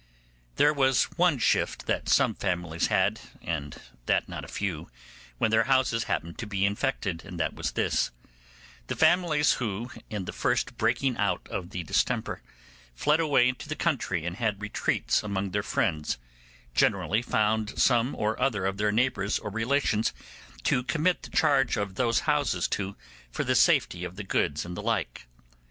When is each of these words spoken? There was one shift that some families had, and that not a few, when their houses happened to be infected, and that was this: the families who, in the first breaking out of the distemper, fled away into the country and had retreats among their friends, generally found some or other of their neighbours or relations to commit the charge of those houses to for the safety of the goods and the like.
There 0.55 0.73
was 0.73 1.03
one 1.15 1.37
shift 1.37 1.85
that 1.85 2.09
some 2.09 2.33
families 2.33 2.87
had, 2.87 3.19
and 3.39 3.79
that 4.07 4.27
not 4.27 4.43
a 4.43 4.47
few, 4.47 4.89
when 5.37 5.51
their 5.51 5.65
houses 5.65 6.05
happened 6.05 6.39
to 6.39 6.47
be 6.47 6.65
infected, 6.65 7.23
and 7.23 7.39
that 7.39 7.53
was 7.53 7.73
this: 7.73 8.09
the 8.87 8.95
families 8.95 9.53
who, 9.61 9.91
in 10.09 10.25
the 10.25 10.33
first 10.33 10.75
breaking 10.75 11.17
out 11.17 11.47
of 11.49 11.69
the 11.69 11.83
distemper, 11.83 12.41
fled 12.95 13.19
away 13.19 13.47
into 13.47 13.69
the 13.69 13.75
country 13.75 14.25
and 14.25 14.37
had 14.37 14.59
retreats 14.59 15.21
among 15.21 15.51
their 15.51 15.61
friends, 15.61 16.17
generally 16.73 17.21
found 17.21 17.77
some 17.79 18.15
or 18.15 18.41
other 18.41 18.65
of 18.65 18.77
their 18.77 18.91
neighbours 18.91 19.37
or 19.37 19.51
relations 19.51 20.13
to 20.63 20.81
commit 20.81 21.21
the 21.21 21.29
charge 21.29 21.77
of 21.77 21.93
those 21.93 22.21
houses 22.21 22.67
to 22.69 22.95
for 23.29 23.43
the 23.43 23.53
safety 23.53 24.03
of 24.03 24.15
the 24.15 24.23
goods 24.23 24.65
and 24.65 24.75
the 24.75 24.81
like. 24.81 25.27